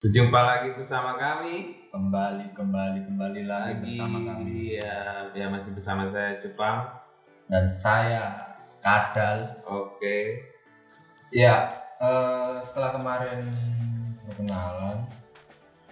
[0.00, 1.76] Berjumpa lagi bersama kami.
[1.92, 3.80] Kembali kembali kembali lagi, lagi.
[3.84, 4.80] bersama kami.
[4.80, 6.88] Ya, ya masih bersama saya Cupang.
[7.52, 8.24] dan saya
[8.80, 9.60] Kadal.
[9.68, 10.48] Oke.
[11.28, 11.68] ya
[12.00, 13.44] eh, setelah kemarin
[14.24, 15.04] perkenalan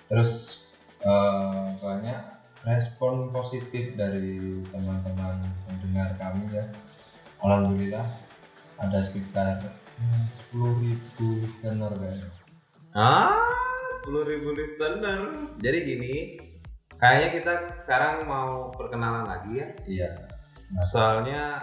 [0.09, 0.65] terus
[1.05, 2.17] eh, banyak
[2.65, 5.37] respon positif dari teman-teman
[5.69, 6.65] pendengar kami ya.
[7.45, 8.09] Alhamdulillah
[8.81, 9.61] ada sekitar
[10.33, 12.33] sepuluh ribu listener kayaknya
[12.97, 13.68] Ah,
[14.09, 15.21] 10.000 listener.
[15.61, 16.15] Jadi gini,
[16.97, 17.55] kayaknya kita
[17.85, 19.69] sekarang mau perkenalan lagi ya.
[19.85, 20.11] iya
[20.89, 21.61] Soalnya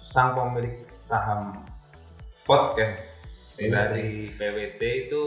[0.00, 1.60] sang pemilik saham
[2.48, 3.04] podcast
[3.60, 3.72] PWT.
[3.74, 4.08] dari
[4.40, 5.24] PWT itu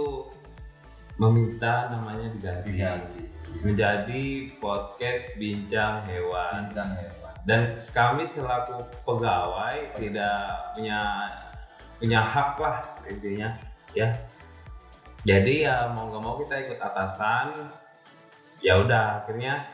[1.22, 3.22] meminta namanya diganti diganti
[3.62, 4.24] menjadi
[4.58, 6.72] podcast bincang hewan.
[6.72, 11.30] bincang hewan dan kami selaku pegawai tidak punya
[11.99, 13.54] punya hak lah intinya
[13.91, 14.07] ya
[15.22, 17.70] jadi ya mau nggak mau kita ikut atasan.
[18.62, 19.66] Ya udah akhirnya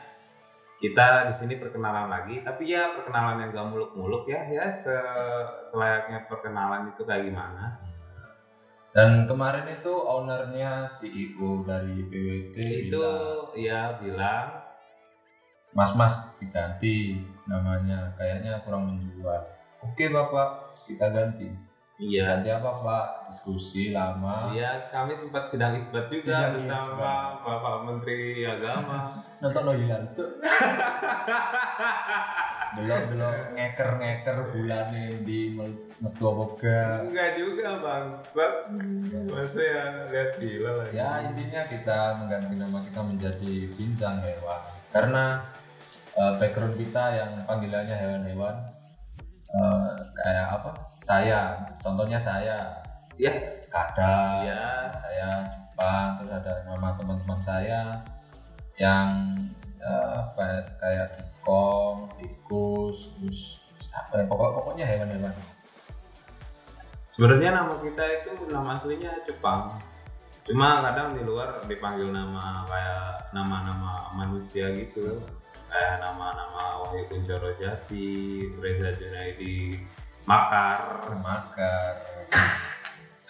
[0.78, 2.40] kita di sini perkenalan lagi.
[2.44, 7.80] Tapi ya perkenalan yang gak muluk-muluk ya ya se- selayaknya perkenalan itu kayak gimana.
[8.92, 14.46] Dan kemarin itu ownernya CEO dari PWT itu bilang, ya bilang.
[15.76, 18.16] Mas Mas diganti namanya.
[18.16, 19.44] Kayaknya kurang menjual.
[19.84, 21.67] Oke Bapak kita ganti.
[21.98, 23.06] Iya Ganti apa Pak?
[23.28, 24.54] Diskusi lama.
[24.54, 29.18] Iya, kami sempat sidang isbat juga Sidang bersama Bapak Menteri Agama.
[29.42, 30.30] Nonton lo hilang tuh.
[32.68, 34.86] belum belum ngeker ngeker bulan
[35.26, 35.58] di
[35.98, 36.44] metu apa
[37.02, 37.28] enggak.
[37.36, 38.54] Juga bangsat.
[39.28, 40.94] Masa ya lihat gila lagi.
[40.96, 44.62] Ya intinya kita mengganti nama kita menjadi bincang hewan
[44.94, 45.24] karena
[46.16, 48.77] eh, background kita yang panggilannya hewan-hewan
[49.54, 50.70] eh, kayak apa?
[50.98, 52.68] Saya, contohnya saya
[53.18, 53.34] Ya,
[53.66, 54.94] kadang iya.
[54.94, 55.28] saya
[55.74, 57.98] Jepang terus ada nama teman-teman saya
[58.78, 59.34] yang
[59.82, 63.58] apa, kayak dukong, tikus, terus
[63.90, 65.34] apa ya, pokok pokoknya hewan-hewan.
[67.10, 69.74] Sebenarnya nama kita itu nama aslinya Jepang.
[70.46, 75.26] Cuma kadang di luar dipanggil nama kayak nama-nama manusia gitu.
[75.68, 78.08] Kayak nama-nama Wahyu Kuncoro Jati,
[78.56, 79.80] Reza Junaidi,
[80.24, 81.12] Makar.
[81.20, 81.94] Makar.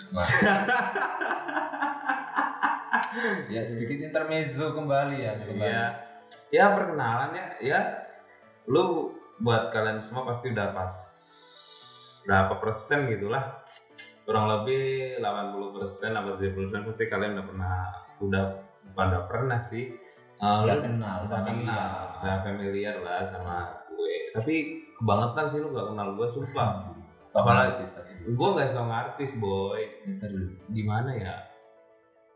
[3.50, 5.64] Ya sedikit intermezzo kembali ya kembali.
[5.64, 5.86] Iya.
[6.54, 7.80] Ya perkenalan ya, ya
[8.68, 10.94] lu buat kalian semua pasti udah pas
[12.28, 13.64] berapa persen gitulah
[14.28, 17.74] kurang lebih 80 persen atau 70 persen pasti kalian udah pernah
[18.20, 18.44] udah
[18.92, 19.96] pada pernah sih
[20.38, 21.74] uh, Udah lu kenal, udah familiar.
[21.74, 22.22] kenal.
[22.22, 23.56] udah familiar lah sama
[23.90, 24.14] gue.
[24.34, 24.54] Tapi
[24.98, 26.68] kebangetan sih lu gak kenal gue sumpah.
[27.28, 28.12] Apalagi- artis tadi.
[28.24, 29.82] gue gak song artis boy.
[30.20, 30.64] Terus.
[30.72, 31.36] gimana ya?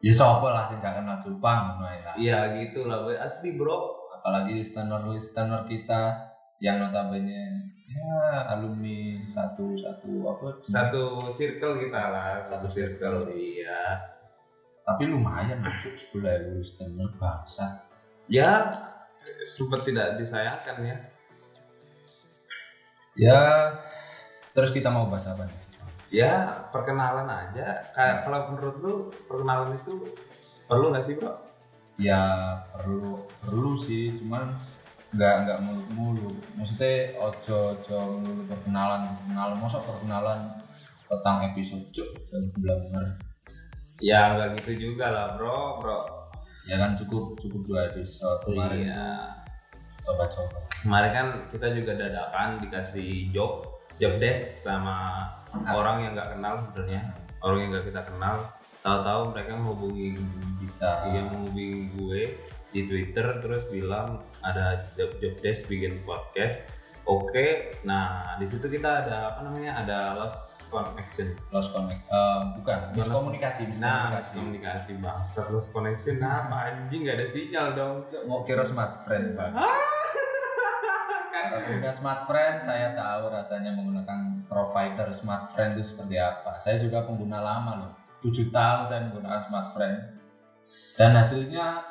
[0.03, 2.15] Ya sopo lah sih gak kenal lah.
[2.19, 3.17] iya gitu lah boy.
[3.17, 3.99] Asli bro.
[4.19, 6.31] Apalagi listener listener kita
[6.63, 10.63] yang notabene ya alumni satu satu apa?
[10.63, 13.27] Satu circle kita lah Satu circle.
[13.33, 14.13] Iya.
[14.83, 17.92] Tapi lumayan masuk sebelah listener bangsa
[18.33, 18.73] ya.
[19.45, 20.97] Sempat tidak disayangkan ya.
[23.15, 23.41] Ya.
[24.57, 25.61] Terus kita mau bahas apa nih?
[26.13, 27.93] Ya perkenalan aja.
[27.93, 28.95] Kayak kalau menurut lu
[29.29, 30.13] perkenalan itu
[30.69, 31.33] perlu nggak sih bro?
[32.01, 32.21] Ya
[32.73, 34.17] perlu perlu sih.
[34.21, 34.53] Cuman
[35.13, 36.37] nggak nggak muluk-muluk.
[36.57, 39.13] Maksudnya ojo ojo muluk perkenalan.
[39.13, 40.41] Perkenalan masa perkenalan
[41.09, 42.09] tentang episode cuk?
[42.33, 43.21] Dan benar
[44.03, 45.81] ya nggak gitu juga lah bro.
[45.81, 46.22] Bro
[46.67, 48.91] ya kan cukup cukup dua episode kemarin.
[48.91, 49.07] Iya.
[50.03, 50.59] Coba-coba.
[50.83, 53.67] Kemarin kan kita juga dadakan dikasih job
[53.99, 55.29] job desk sama
[55.71, 57.03] orang yang nggak kenal sebenarnya.
[57.43, 58.37] Orang yang nggak kita kenal.
[58.83, 60.19] Tahu-tahu mereka menghubungi
[60.59, 60.91] kita.
[61.15, 62.23] Yang menghubungi gue
[62.73, 66.65] di Twitter terus bilang ada job, job desk bikin podcast
[67.07, 67.47] oke
[67.83, 71.37] nah di situ kita ada apa namanya ada lost connection.
[71.53, 77.21] Lost connect eh, bukan miskomunikasi nah miskomunikasi komunikasi bangsa lost connection nah, apa anjing nggak
[77.21, 79.53] ada sinyal dong mau kira smart friend bang
[81.33, 86.63] Pengguna smart friend saya tahu rasanya menggunakan provider smart friend itu seperti apa.
[86.63, 87.93] Saya juga pengguna lama loh.
[88.23, 89.99] 7 tahun saya menggunakan smart friend.
[90.95, 91.83] Dan hasilnya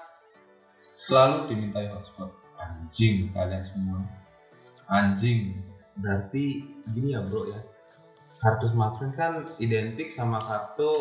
[0.95, 2.31] selalu dimintai hotspot.
[2.55, 3.99] Anjing kalian semua
[4.91, 5.55] anjing
[5.95, 7.59] berarti gini ya bro ya
[8.43, 10.91] kartu smartphone kan identik sama kartu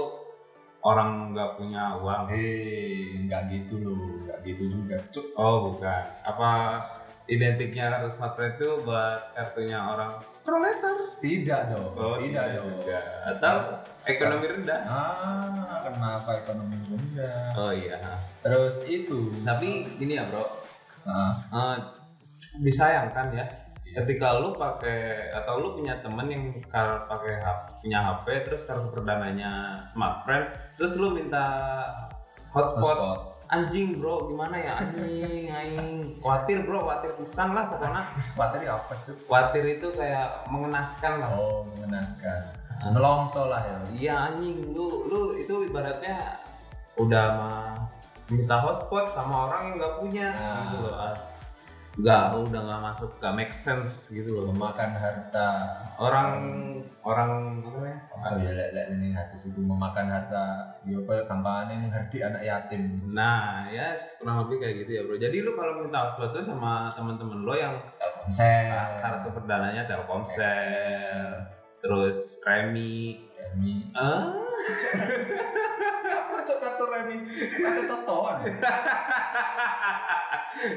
[0.81, 6.51] orang nggak punya uang eh nggak gitu loh nggak gitu juga Cuk, oh bukan apa
[7.27, 11.21] identiknya kartu smartphone itu buat kartunya orang proletar.
[11.21, 11.93] Tidak dong.
[11.95, 12.67] Oh, tidak dong.
[12.81, 13.01] juga.
[13.29, 13.57] Atau
[14.09, 14.81] ekonomi rendah.
[14.89, 17.55] Ah, kenapa ekonomi rendah?
[17.55, 18.01] Oh iya.
[18.43, 19.31] Terus itu.
[19.45, 20.43] Tapi gini ya bro,
[21.07, 21.77] Ah, eh,
[22.61, 23.47] disayangkan ya.
[23.93, 25.01] Ketika lu pakai
[25.33, 27.43] atau lu punya temen yang kar- pakai
[27.77, 31.45] punya HP terus kartu perdananya smartphone terus lu minta
[32.49, 33.19] hotspot hotspot.
[33.49, 38.03] anjing bro gimana ya anjing anjing khawatir bro khawatir pisan lah pokoknya
[38.35, 39.15] Materi apa cuy?
[39.21, 42.41] khawatir itu kayak mengenaskan lah Oh, mengenaskan.
[42.87, 43.77] Nelongso lah ya.
[43.93, 46.39] iya anjing lu lu itu ibaratnya
[46.97, 47.75] udah mah
[48.27, 50.63] minta hotspot sama orang yang nggak punya Ah.
[50.65, 50.95] gitu loh
[52.01, 55.49] nggak udah nggak masuk nggak make sense gitu loh Memakan harta.
[56.01, 56.31] orang
[57.01, 60.77] orang apa namanya Oh ya lek lek ini hadis itu memakan harta.
[60.85, 63.01] Yo kayak gampangannya menghardi anak yatim.
[63.11, 67.41] nah ya kurang lebih kayak gitu ya bro jadi lu kalau minta tuh sama temen-temen
[67.41, 69.01] lo yang Telkomsel.
[69.01, 71.49] kartu perdananya Telkomsel
[71.81, 73.89] terus Remi Remi.
[73.97, 75.57] ah Apa
[76.51, 77.17] cok kartu Remi?
[77.63, 78.37] Pakai totoan.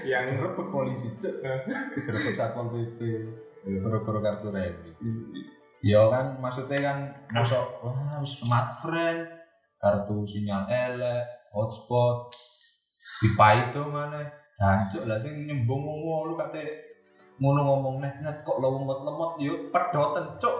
[0.09, 1.35] yang Gerebek polisi cok.
[1.97, 2.99] Gerebek satpol pp.
[3.81, 4.93] Goro-goro kartu Remi.
[5.83, 6.97] Ya kan maksudnya kan
[7.33, 9.27] masuk wah smartphone
[9.81, 12.31] kartu sinyal elek hotspot
[13.19, 16.92] pipa itu mana jancuk lah sing nyembung ngomong lu kate
[17.41, 19.31] ngono ngomong nih net kok lo lemot-lemot?
[19.41, 20.57] Yuk pedoten cok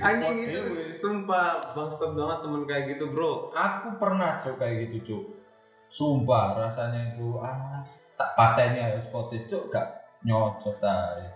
[0.00, 0.60] anjing itu
[1.00, 3.52] sumpah bangsat banget temen kayak gitu bro.
[3.52, 5.24] Aku pernah cok kayak gitu cok
[5.90, 7.82] sumpah rasanya itu ah
[8.14, 9.88] tak patenya ya spot cok gak
[10.22, 11.28] nyocot aja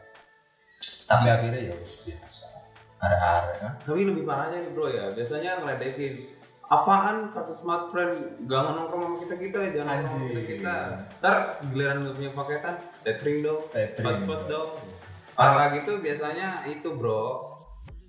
[1.08, 2.46] tapi akhirnya ya biasa.
[3.04, 6.40] Are-are kan tapi lebih parahnya nih bro ya biasanya ngeledekin
[6.70, 7.32] apaan?
[7.32, 10.76] Kartu smartphone gak nongkrong sama kita kita jangan nongkrong sama kita kita.
[11.20, 11.36] Ntar
[11.72, 12.74] giliran lu punya paketan
[13.04, 14.70] tethering dong hotspot dong.
[15.34, 17.52] parah gitu biasanya itu bro.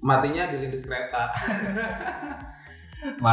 [0.06, 1.34] Matinya di lindus kereta.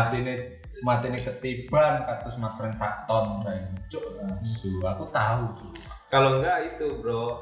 [0.83, 3.47] Mati nih ketiban kartu smartphone sak ton
[3.87, 4.05] cok
[4.43, 5.55] asu aku tahu
[6.11, 7.39] kalau enggak itu bro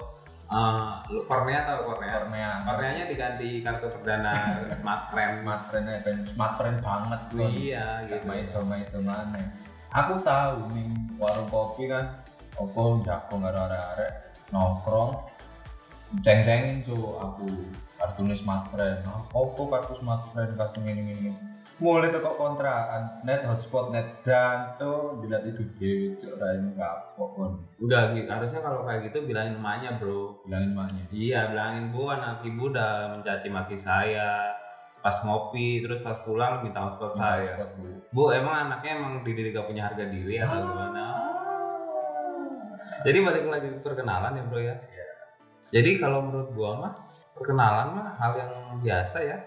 [0.51, 4.33] eh, lu Kornea tau Kornea Kornea Korneanya diganti kartu perdana
[4.83, 7.51] smartphone smartphone ben smartphone banget Oh, kon.
[7.51, 8.27] iya gitu.
[8.27, 9.43] itu sama itu mana
[9.95, 10.87] aku tahu nih
[11.19, 12.23] warung kopi kan
[12.59, 14.13] opo jago nggak ada arek
[14.51, 15.15] nongkrong
[16.27, 17.47] ceng cengin tuh aku
[17.99, 21.31] kartunya smartphone nah, opo kartu smartphone kartu ini ini
[21.81, 27.57] mulai tuh kok kontrakan net hotspot net dan tuh dilihat itu dewi rayu nggak pokon
[27.81, 30.45] udah gitu harusnya kalau kayak gitu bilangin emaknya bro.
[30.45, 34.53] Bilangin maknya iya bilangin bu anak ibu udah mencaci maki saya.
[35.01, 37.57] Pas ngopi terus pas pulang minta hotspot saya.
[37.57, 40.65] hotspot dulu bu emang anaknya emang dididik gak punya harga diri atau Ah.
[40.69, 41.05] gimana?
[43.01, 44.77] Jadi balik lagi ke perkenalan ya bro ya?
[44.77, 45.07] Iya.
[45.73, 46.93] jadi kalau menurut gua mah
[47.33, 48.53] perkenalan mah hal yang
[48.85, 49.39] biasa ya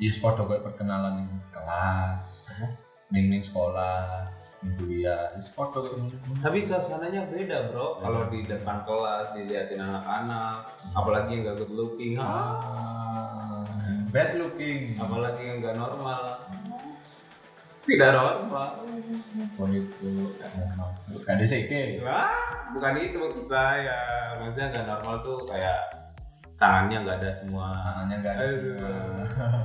[0.00, 2.48] Iya, podo kayak perkenalan ning kelas,
[3.12, 4.32] ning ning sekolah,
[4.64, 6.16] ning kuliah, wis podo kayak ngono.
[6.40, 12.16] tapi suasananya beda bro kalau di depan kelas diliatin anak-anak apalagi yang gak good looking
[12.16, 13.60] ah.
[14.08, 14.96] bad looking.
[14.96, 16.48] apalagi yang gak normal
[17.84, 18.68] tidak normal
[19.56, 20.32] Pon itu
[21.26, 22.00] kan ada seke.
[22.04, 24.00] Wah, bukan itu maksud saya
[24.40, 26.00] maksudnya gak normal tuh kayak
[26.60, 28.60] tangannya nggak ada semua Tangannya enggak ada Aduh.
[28.60, 28.92] semua.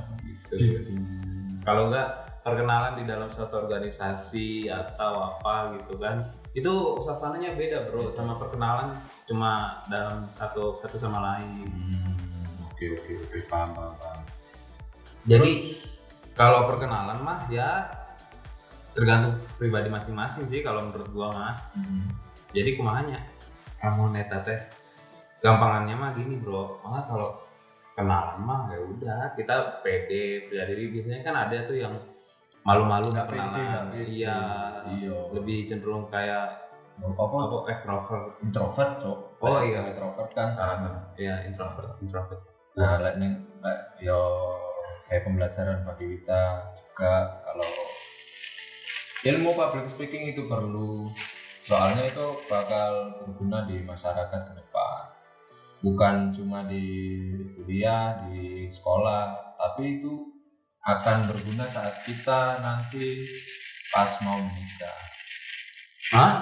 [0.54, 0.94] gitu.
[1.66, 2.08] kalau nggak
[2.46, 8.08] perkenalan di dalam suatu organisasi atau apa gitu kan itu suasananya beda bro.
[8.08, 11.66] Sama perkenalan cuma dalam satu satu sama lain.
[11.68, 12.14] Hmm,
[12.70, 13.38] Oke oke oke.
[13.50, 14.20] Paham paham paham.
[15.26, 15.74] jadi
[16.38, 17.90] kalau perkenalan mah ya
[18.94, 21.54] tergantung pribadi masing-masing sih kalau menurut gua mah.
[21.74, 22.08] Hmm.
[22.54, 23.20] jadi kumahanya
[23.82, 24.56] kamu neta teh
[25.44, 26.78] gampangannya mah gini bro.
[26.86, 27.28] Malah kalau
[27.96, 30.84] kenalan mah ya udah kita pede pede diri.
[30.92, 31.96] Biasanya kan ada tuh yang
[32.60, 34.38] malu-malu Nggak pede, kenalan iya.
[34.84, 35.18] Iya.
[35.32, 37.24] lebih cenderung kayak Apa?
[37.28, 38.40] apa extrovert.
[38.40, 39.18] Introvert cok.
[39.44, 39.84] Oh, iya.
[39.84, 40.56] Extrovert kan.
[41.16, 42.40] ya introvert introvert.
[42.76, 44.20] Nah, lek ning lek yo
[45.08, 46.40] kayak pembelajaran bagi kita
[46.76, 47.68] juga kalau
[49.24, 51.08] ilmu public speaking itu perlu.
[51.64, 55.15] Soalnya itu bakal berguna di masyarakat ke depan
[55.84, 56.84] bukan cuma di
[57.56, 60.36] kuliah di sekolah tapi itu
[60.86, 63.26] akan berguna saat kita nanti
[63.90, 64.98] pas mau menikah.
[66.14, 66.32] Hah?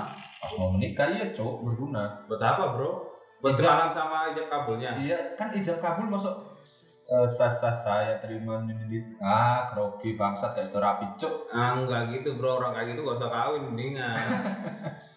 [0.44, 2.28] pas mau menikah iya cowok berguna.
[2.28, 3.16] Buat apa bro?
[3.40, 3.64] Buat Ijab.
[3.64, 4.90] kenalan sama ijab kabulnya?
[5.00, 6.60] Iya, kan ijab kabul masuk
[7.08, 9.16] eh, sah-sah saya terima ini.
[9.24, 12.60] Ah grogi bangsat kayak setor rapi cuk ah enggak gitu bro.
[12.60, 14.12] Orang kayak gitu gak usah kawin mendingan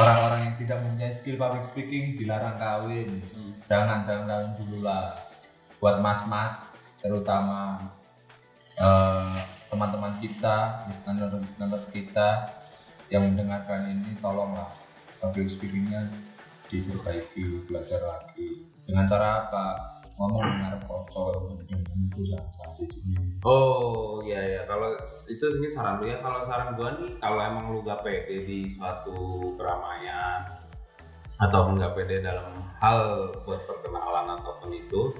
[0.00, 3.20] orang-orang yang tidak mempunyai skill public speaking dilarang kawin.
[3.68, 5.14] Jangan jangan kawin dulu lah.
[5.80, 6.56] Buat mas-mas
[7.00, 7.92] terutama
[8.76, 9.36] eh,
[9.72, 12.52] teman-teman kita listener-listener kita
[13.10, 14.70] yang mendengarkan ini tolonglah
[15.18, 16.10] public speakingnya
[16.70, 18.66] diperbaiki belajar lagi.
[18.86, 19.89] Dengan cara apa
[20.20, 21.48] ngomong dengan kocok
[21.96, 22.76] itu salah
[23.40, 24.92] Oh iya ya kalau
[25.32, 28.68] itu ini saran lu ya kalau saran gua nih kalau emang lu gak pede di
[28.76, 30.44] suatu keramaian
[31.40, 32.52] ataupun gak pede dalam
[32.84, 35.16] hal buat perkenalan ataupun itu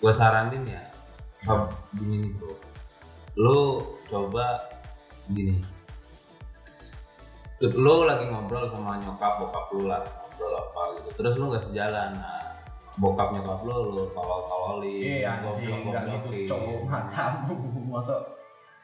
[0.00, 0.80] gua saranin ya
[1.44, 2.52] coba gini nih bro.
[3.36, 3.60] Lu
[4.08, 4.60] coba
[5.32, 5.60] gini.
[7.60, 11.08] Tuh, lu lagi ngobrol sama nyokap bokap lu lah ngobrol apa gitu.
[11.20, 12.49] Terus lu gak sejalan nah,
[12.98, 17.54] bokap nyokap lu lu tolol-tololin Iya, anjing, enggak gitu, cowok matamu,
[17.86, 18.16] masa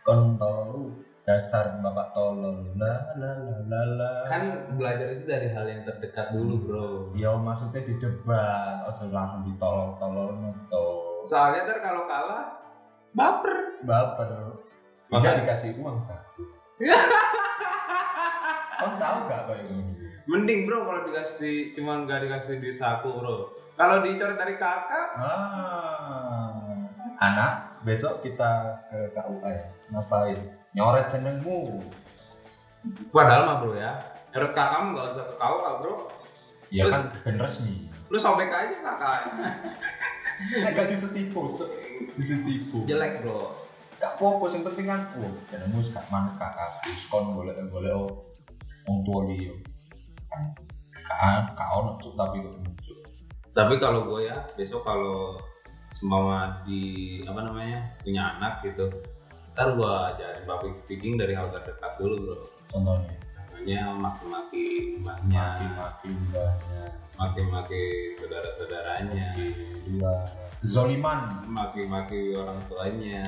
[0.07, 0.95] kon tolol
[1.27, 4.11] dasar bapak tolol, la la la la la.
[4.31, 4.47] kan
[4.79, 6.87] belajar itu dari hal yang terdekat dulu bro
[7.19, 10.85] ya maksudnya di debat, ojo langsung ditolol tolol noco.
[11.27, 12.55] soalnya ntar kalau kalah
[13.11, 14.31] baper Baper,
[15.07, 16.43] Maka- tidak dikasih uang satu.
[18.77, 19.93] Kon tahu gak kayak gini?
[20.27, 26.51] Mending bro kalau dikasih cuman gak dikasih duit saku bro kalau dicoret dari kakak Ah,
[27.19, 27.53] anak,
[27.83, 28.53] besok kita
[28.87, 30.41] ke KUA ya, ngapain?
[30.73, 31.81] Nyoret jenengmu.
[33.09, 35.95] padahal mah bro ya coret kakak nggak usah ke kau kak bro
[36.67, 37.87] Ya kan ben resmi.
[38.07, 39.19] lu sobek aja kakak
[40.63, 41.71] Agak disetipu, cok.
[42.15, 42.83] Disetipu.
[42.85, 43.55] jelek bro
[43.97, 48.29] Gak apa-apa, yang penting kan, oh, jenengmu gak manut kakak, diskon boleh boleh oh,
[48.85, 49.57] wong tua dia.
[51.07, 52.99] Kan, ono cuk tapi kok cuk.
[53.57, 55.39] tapi kalau gue ya besok kalau
[55.95, 58.91] semua di apa namanya punya anak gitu
[59.57, 62.37] ntar gue ajarin public speaking dari hal terdekat dulu bro.
[62.69, 64.65] Contohnya, contohnya maki-maki
[65.01, 65.33] mbahnya.
[65.33, 66.83] Maki-maki mbahnya,
[67.17, 67.83] maki-maki
[68.21, 69.29] saudara-saudaranya.
[69.89, 70.15] Dua,
[70.61, 71.41] zoliman.
[71.49, 73.25] Maki-maki orang tuanya.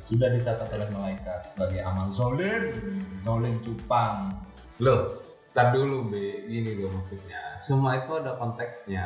[0.00, 2.80] Sudah dicatat oleh malaikat sebagai amal zolim,
[3.20, 4.32] zolim cupang.
[4.80, 5.14] loh
[5.52, 9.04] tar dulu be gini loh maksudnya semua itu ada konteksnya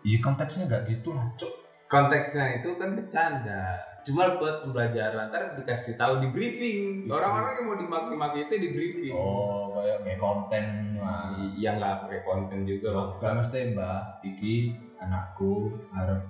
[0.00, 1.52] Iya konteksnya nggak gitu lah, cuk.
[1.84, 7.12] konteksnya itu kan bercanda cuma buat pembelajaran ntar dikasih tahu di briefing Iya.
[7.12, 10.64] orang-orang yang mau dimaki-maki itu di briefing Oh, kayak kayak konten
[10.96, 11.36] lah.
[11.52, 14.54] yang nggak pakai konten juga bang Gak mesti mbak, iki
[15.00, 15.52] anakku
[15.92, 16.24] harus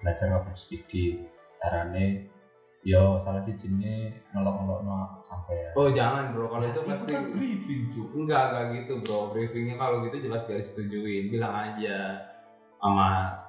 [0.00, 1.28] belajar public speaking.
[1.54, 2.28] Carane,
[2.84, 5.72] yo salah sijine ngelok-ngelok no sampai.
[5.72, 8.06] oh jangan bro kalau itu pasti kan briefing cuy.
[8.12, 12.28] enggak enggak gitu bro briefingnya kalau gitu jelas gak disetujuin bilang aja
[12.76, 13.40] sama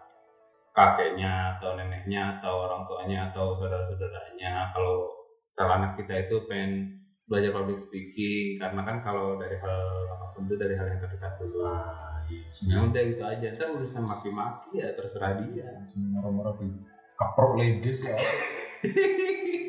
[0.71, 5.11] kakeknya atau neneknya atau orang tuanya atau saudara-saudaranya kalau
[5.43, 9.81] setelah anak kita itu pengen belajar public speaking karena kan kalau dari hal
[10.15, 12.47] apa pun itu dari hal yang terdekat dulu Wah, iya.
[12.71, 16.71] ya udah gitu aja ntar urusan maki-maki ya terserah dia moro-moro di
[17.19, 18.15] keprok legis ya.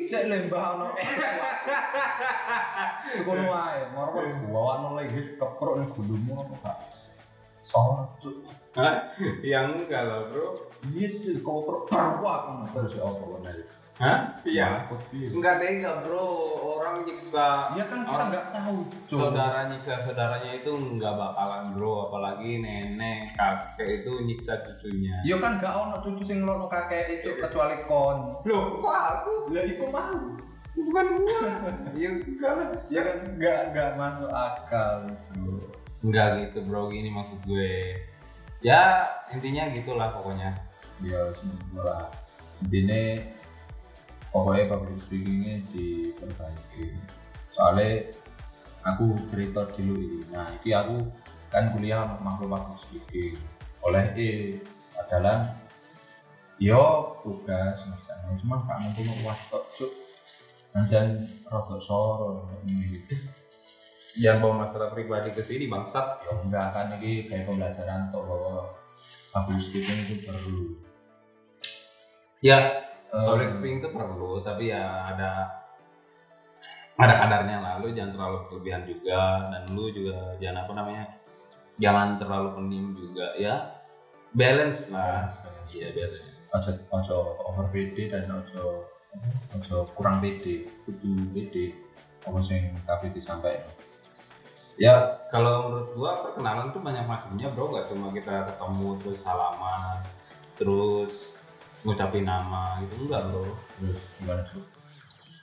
[0.07, 0.87] Cek lembah ono.
[3.17, 6.77] Tukun wae, moro kok bawa ono lagi wis keprok ning gulumu apa gak?
[7.67, 8.23] Sorot.
[8.79, 9.11] Hah?
[9.43, 10.47] Yang kalau Bro.
[10.95, 13.39] Itu keprok perwa kan terus ya Allah.
[13.97, 14.29] Hah?
[14.45, 14.85] Iya.
[15.09, 15.27] Iya.
[15.33, 16.29] enggak tega bro
[16.77, 18.77] orang nyiksa Iya kan kita nggak tahu,
[19.09, 19.17] Cuk.
[19.19, 25.57] saudara nyiksa saudaranya itu nggak bakalan bro apalagi nenek kakek itu nyiksa cucunya Iya kan
[25.57, 28.37] nggak ono cucu sing ngelono kakek itu kecuali kon.
[28.45, 30.17] loh kok aku Lah iku mau.
[30.77, 31.41] bukan gua
[31.97, 35.73] ya enggak lah Ya kan nggak nggak masuk akal, Cuk.
[36.05, 37.97] enggak gitu bro gini maksud gue
[38.61, 40.53] ya intinya gitulah pokoknya
[40.97, 42.13] Ya semoga
[42.61, 43.25] intinya
[44.31, 46.95] pokoknya public speakingnya diperbaiki.
[47.53, 48.11] Soalnya
[48.85, 50.19] aku cerita dulu ini.
[50.31, 50.97] Nah, ini aku
[51.51, 53.35] kan kuliah makhluk public speaking.
[53.83, 54.29] Oleh E
[54.97, 55.55] adalah
[56.57, 59.93] yo tugas misalnya cuma gak mampu uas tok cuk
[60.73, 62.49] Anjan rada soro
[64.17, 68.73] jangan bawa masalah pribadi ke sini bangsat Ya enggak kan ini kayak pembelajaran tok bahwa
[69.33, 70.81] public speaking itu perlu.
[72.41, 75.47] ya Eh, public speaking itu perlu tapi ya ada
[76.99, 77.73] ada kadarnya lah.
[77.79, 81.05] Lu jangan terlalu berlebihan juga dan lu juga jangan apa namanya
[81.79, 83.79] jangan terlalu pendiam juga ya.
[84.35, 85.31] Balance lah.
[85.71, 86.19] Iya balance.
[86.51, 87.15] Ojo ojo
[87.47, 88.91] over PD dan ojo
[89.55, 91.79] ojo kurang PD kudu PD
[92.27, 93.71] apa sing tapi disampaikan?
[94.75, 95.15] Ya.
[95.27, 97.71] Kalau menurut gua perkenalan tuh banyak macamnya bro.
[97.71, 100.03] Gak cuma kita ketemu terus salaman
[100.57, 101.37] terus
[101.87, 103.47] ngucapin nama gitu enggak bro.
[103.79, 104.63] Terus gimana tuh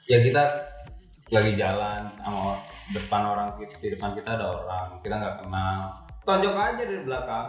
[0.04, 0.42] ya kita
[1.32, 2.60] lagi jalan sama
[2.92, 5.80] depan orang kita di depan kita ada orang kita nggak kenal.
[6.28, 7.46] Tonjok aja dari belakang.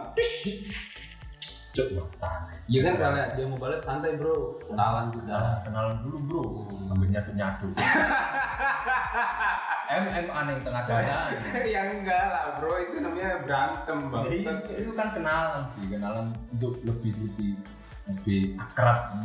[1.76, 5.38] Cuk mata Iya kan kalau dia mau balas santai bro, kenalan juga.
[5.38, 6.44] Nah, kenalan dulu bro.
[6.88, 7.66] Sampai nyatu nyatu
[9.86, 11.30] MMA nih tengah jalan.
[11.76, 14.24] Ya enggak lah bro, itu namanya berantem bang.
[14.26, 15.84] Jadi itu, itu kan kenalan sih.
[15.86, 17.54] Kenalan untuk lebih lebih
[18.06, 19.18] lebih akrab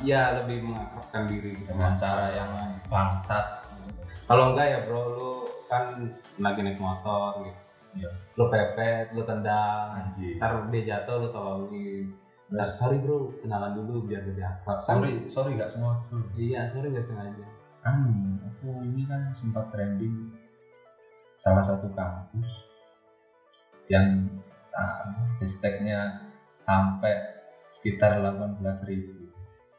[0.00, 2.50] Iya lebih mengakrabkan diri dengan cara yang
[2.86, 3.66] bangsat
[4.30, 5.30] Kalau enggak ya bro, lu
[5.66, 6.06] kan
[6.38, 7.60] lagi naik motor gitu.
[7.98, 8.10] Iya.
[8.38, 12.14] Lu pepet, lu tendang, anjir ntar dia jatuh lu tolongin.
[12.54, 14.78] Ntar, sorry bro, kenalan dulu biar lebih akrab.
[14.86, 17.44] sorry sorry gak sengaja Iya, sorry nggak sengaja.
[17.80, 20.30] anu aku ini kan sempat trending
[21.32, 22.68] salah satu kampus
[23.88, 24.28] yang
[24.76, 25.10] ah,
[25.40, 27.39] hashtagnya sampai
[27.70, 29.30] sekitar 18.000 ribu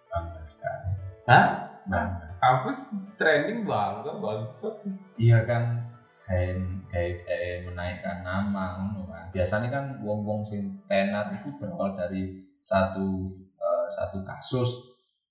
[0.08, 0.90] bangga sekali
[1.28, 1.48] Hah?
[1.84, 2.78] bangga Kampus
[3.20, 4.76] trending bangga bangsat.
[5.16, 5.84] iya kan
[6.24, 6.56] kayak
[6.88, 12.32] kayak kayak menaikkan nama ngono kan biasanya kan wong wong sing tenar itu berawal dari
[12.60, 14.70] satu eh, satu kasus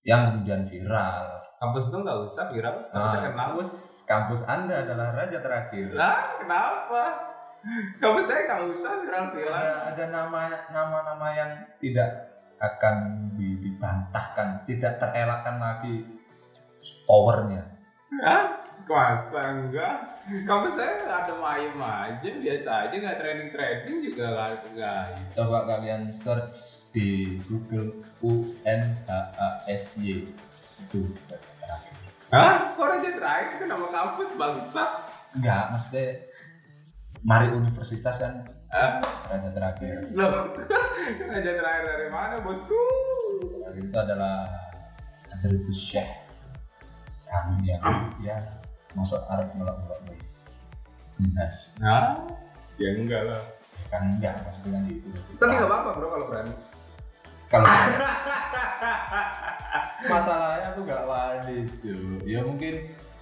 [0.03, 3.53] yang kemudian viral Kampus gua nggak usah viral, Nah, terkenal.
[3.53, 3.71] kampus
[4.05, 7.03] kampus anda adalah raja terakhir Lah, kenapa?
[8.01, 9.53] Kampus saya nggak usah viral-viral.
[9.53, 12.30] ada ada nama nama-nama yang tidak
[12.61, 12.97] akan
[13.41, 16.05] di- dibantahkan, tidak terelakkan lagi
[17.09, 17.65] powernya.
[18.21, 18.61] Hah?
[18.91, 20.19] Masa enggak?
[20.51, 25.31] Kampus saya ada mayem aja, biasa aja nggak trending-trending juga nggak nggak.
[25.31, 30.11] Coba kalian search di Google UNHASY
[30.83, 31.01] itu
[31.31, 31.95] raja terakhir.
[32.35, 32.75] Hah?
[32.75, 34.91] Kok raja terakhir itu nama kampus bangsat?
[35.39, 36.07] Enggak, maksudnya
[37.23, 40.07] mari universitas kan Ah, raja terakhir.
[40.13, 40.55] loh,
[41.31, 42.79] raja terakhir dari mana bosku?
[43.43, 44.47] Terakhir itu adalah
[45.29, 46.11] Hadritus Syekh
[47.25, 47.83] kami yang
[48.19, 48.43] ya
[48.93, 50.03] masuk Arab melak-melak
[51.15, 52.27] Dinas Nah,
[52.75, 53.43] ya enggak lah.
[53.87, 56.53] kan enggak maksudnya kan itu Tapi nggak apa-apa bro kalau berani.
[57.47, 57.67] kalau
[60.07, 62.75] masalahnya aku nggak wani cuy ya mungkin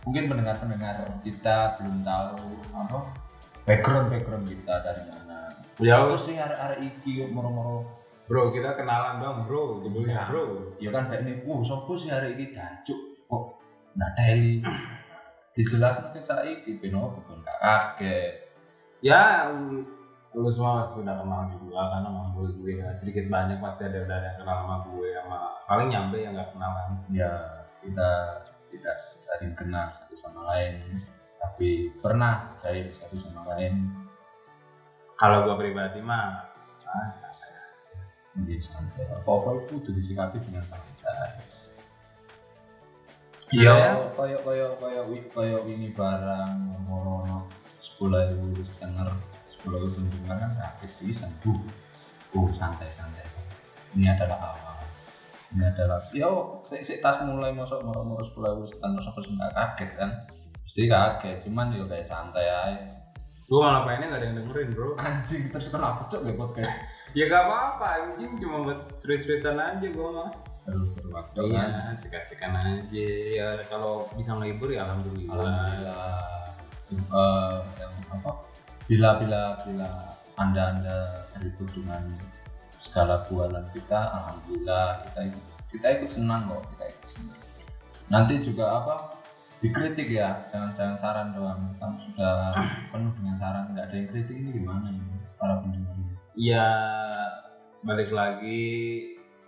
[0.04, 2.36] mungkin pendengar pendengar kita belum tahu
[2.72, 2.98] apa
[3.64, 5.27] background background kita dari mana
[5.78, 7.86] Ya, terus sih hari iki moro-moro?
[8.26, 10.28] Bro, kita kenalan dong bro, judulnya Iya.
[10.28, 10.44] bro.
[10.76, 13.44] ya kan kayak ini uh sopo sih hari ini dancuk kok
[13.94, 14.60] nggak teli?
[15.54, 18.34] Dijelasin ke saiki ben opo ben gak kaget.
[19.00, 19.48] Ya,
[20.34, 22.70] lu semua sudah kenal juga karena sama gue, gue.
[22.82, 25.38] Ya sedikit banyak pasti ada udah ada yang kenal sama gue sama
[25.70, 26.88] paling nyampe yang nggak kenalan.
[27.14, 27.30] ya
[27.80, 28.10] kita
[28.68, 30.82] tidak saling kenal satu sama lain.
[31.38, 34.07] Tapi pernah cair satu sama lain
[35.18, 36.46] Kalau gue pribadi mah,
[36.86, 37.46] ah, santai.
[38.38, 41.42] menjadi santai apa-apa itu udah disikapi dengan santai
[43.50, 43.72] Iya.
[43.74, 46.54] ya koyo koyo koyo wi- koyo ini barang
[46.86, 47.48] ngomong
[47.82, 49.08] sepuluh ribu setengah
[49.50, 51.56] sepuluh ribu kunjungan kan rapid bisa bu
[52.30, 53.58] bu santai santai santai.
[53.96, 54.78] ini adalah awal
[55.56, 59.90] ini adalah yo si, si tas mulai masuk moro-moro sepuluh ribu setengah sampai nggak kaget
[59.96, 60.10] kan
[60.62, 62.97] pasti kaget cuman yo kayak santai aja
[63.48, 64.88] Gue malah pengennya nggak ada yang dengerin bro.
[65.00, 66.72] anjing terus kenapa cok ya podcast
[67.16, 70.28] Ya gak apa-apa, anjing cuma buat serius-seriusan aja gue mah.
[70.52, 73.08] seru-seru waktu kan Iya, sikat-sikan aja.
[73.32, 75.32] Ya kalau bisa ngehibur ya alhamdulillah.
[75.32, 76.20] Alhamdulillah.
[76.92, 78.30] Eh, yang apa?
[78.84, 79.88] Bila bila bila
[80.36, 80.96] anda anda
[81.32, 82.04] terhibur dengan
[82.76, 87.40] segala bualan kita, alhamdulillah kita ikut kita ikut senang kok kita ikut senang.
[88.12, 88.94] Nanti juga apa?
[89.58, 91.58] Dikritik ya, jangan jangan saran doang.
[91.82, 92.54] Kamu sudah
[92.94, 95.98] penuh dengan saran, nggak ada yang kritik ini gimana ini para pendengar?
[96.38, 96.70] Ya
[97.82, 98.62] balik lagi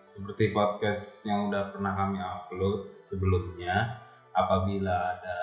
[0.02, 4.02] seperti podcast yang udah pernah kami upload sebelumnya.
[4.34, 5.38] Apabila ada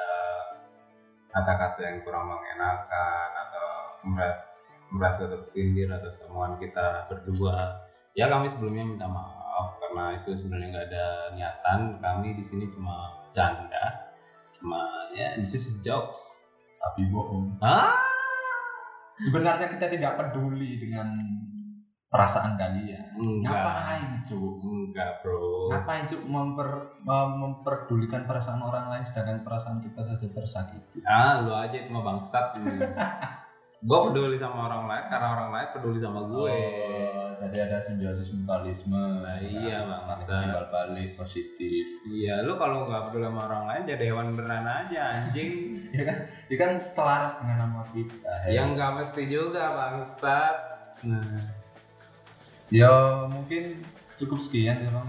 [1.32, 3.68] kata-kata yang kurang mengenakan atau
[4.04, 7.88] merasa merasa tersindir atau semuaan kita berdua,
[8.20, 11.06] ya kami sebelumnya minta maaf karena itu sebenarnya nggak ada
[11.40, 11.80] niatan.
[12.04, 14.07] Kami di sini cuma canda,
[14.58, 16.20] cuma ya this is jokes.
[16.78, 17.58] Tapi bohong.
[17.60, 17.90] Ah,
[19.14, 21.10] Sebenarnya kita tidak peduli dengan
[22.08, 23.18] perasaan kalian.
[23.18, 24.62] enggak, Ngapain, Cuk?
[24.62, 25.68] enggak bro.
[25.68, 26.70] Ngapain cuk memper,
[27.02, 31.02] mem- memperdulikan perasaan orang lain sedangkan perasaan kita saja tersakiti.
[31.04, 32.56] Ah, lu aja itu mah bangsat.
[33.78, 36.50] gue peduli sama orang lain karena orang lain peduli sama gue.
[36.50, 38.98] Oh, jadi ada simbiosis mutualisme.
[39.22, 40.34] Nah, iya, saling bangsa.
[40.42, 41.86] timbal balik positif.
[42.04, 45.54] Iya, lu kalau nggak peduli sama orang lain jadi hewan beneran aja anjing.
[45.98, 46.18] Ya kan,
[46.52, 48.34] ya kan selaras dengan nama kita.
[48.46, 48.62] ya.
[48.62, 50.56] Yang nggak mesti juga bangsat.
[51.06, 51.26] Nah,
[52.68, 52.92] Ya
[53.32, 53.80] mungkin
[54.20, 55.08] cukup sekian ya bang.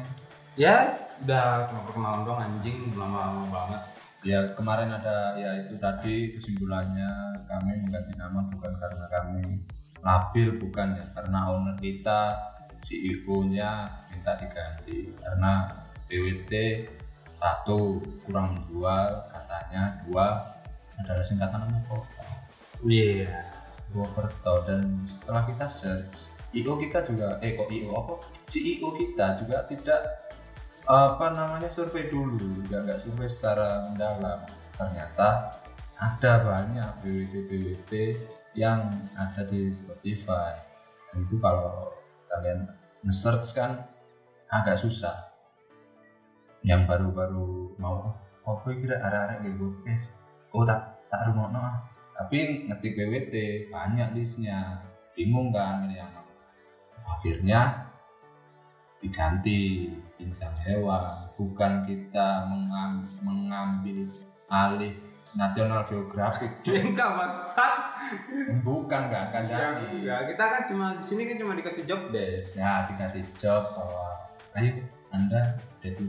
[0.54, 0.74] ya
[1.22, 3.82] udah cuma perkenalan doang anjing belum lama banget.
[4.26, 9.62] Ya kemarin ada ya itu tadi kesimpulannya kami mengganti nama bukan karena kami
[10.02, 12.34] labil bukan ya karena owner kita
[12.82, 15.14] CEO-nya minta diganti.
[15.22, 15.70] Karena
[16.10, 16.52] PWT
[17.38, 20.50] satu kurang jual katanya dua
[20.98, 22.26] adalah singkatan nama kota.
[22.82, 23.54] Iya.
[23.88, 28.14] Purwokerto dan setelah kita search IO kita juga eh kok IO apa?
[28.48, 30.27] CEO kita juga tidak
[30.88, 34.40] apa namanya survei dulu juga nggak survei secara mendalam.
[34.72, 35.60] Ternyata
[36.00, 37.92] ada banyak BWT BWT
[38.56, 40.56] yang ada di Spotify.
[41.12, 41.92] Dan itu kalau
[42.32, 42.72] kalian
[43.04, 43.84] nge-search kan
[44.48, 45.28] agak susah.
[46.64, 48.16] Yang baru-baru mau
[48.48, 50.08] oh gue kira arah-arah gue podcast.
[50.56, 51.84] Oh tak tak rumono ah.
[52.16, 53.34] Tapi ngetik BWT
[53.68, 54.80] banyak listnya.
[55.12, 56.14] Bingung kan milih yang
[57.04, 57.90] akhirnya
[59.02, 64.10] diganti pincang hewan bukan kita mengam- mengambil
[64.46, 64.98] alih
[65.30, 67.72] National Geographic Enggak bangsat.
[68.60, 70.20] bukan nggak akan Ya, jadi enggak.
[70.28, 72.58] Kita kan cuma di sini kan cuma dikasih job desk.
[72.58, 74.06] ya dikasih job bahwa
[74.56, 76.02] ayo anda day to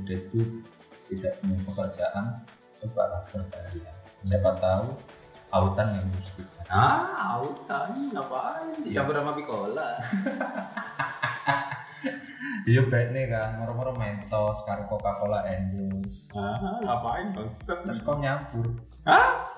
[1.05, 2.25] tidak punya pekerjaan
[2.75, 3.91] coba berkarya
[4.21, 4.97] siapa tahu
[5.49, 7.01] autan yang harus kita Ah,
[7.35, 8.77] autan ngapain?
[8.79, 9.97] Dicampur sama Bicola.
[12.69, 17.77] iya baik nih kan moro-moro mentos karo Coca Cola endus Ah, ngapain bangsat?
[17.81, 18.65] terus kau nyampur
[19.03, 19.49] Hah?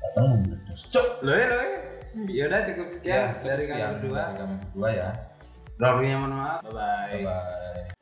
[0.00, 1.68] ketemu meledos cok Loe, loe.
[2.32, 4.22] Ya udah cukup sekian cukup dari kami berdua.
[4.24, 5.10] dari kami berdua ya
[6.08, 6.58] yang mohon maaf.
[6.64, 7.12] Bye bye.
[7.12, 7.95] bye bye